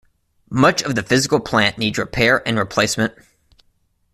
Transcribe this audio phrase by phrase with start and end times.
[0.49, 3.13] Much of the physical plant needs repair and replacement.